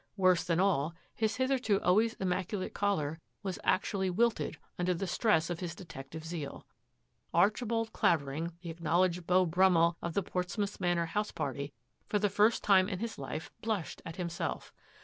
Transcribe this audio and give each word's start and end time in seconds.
Worse 0.17 0.43
than 0.43 0.59
all, 0.59 0.95
his 1.13 1.35
hitherto 1.35 1.79
always 1.83 2.15
immaculate 2.15 2.73
collar 2.73 3.19
was 3.43 3.59
actually 3.63 4.09
wilted 4.09 4.57
under 4.79 4.95
the 4.95 5.05
stress 5.05 5.51
of 5.51 5.59
his 5.59 5.75
detective 5.75 6.25
zeal. 6.25 6.65
Archi 7.35 7.65
bald 7.65 7.93
Clavering, 7.93 8.51
the 8.61 8.71
acknowledged 8.71 9.27
Beau 9.27 9.45
Brummell 9.45 9.97
of 10.01 10.15
the 10.15 10.23
Portstead 10.23 10.79
Manor 10.79 11.05
house 11.05 11.31
party, 11.31 11.71
for 12.09 12.17
the 12.17 12.29
first 12.29 12.63
time 12.63 12.89
in 12.89 12.97
his 12.97 13.19
life 13.19 13.51
blushed 13.61 14.01
at 14.03 14.15
himself. 14.15 14.73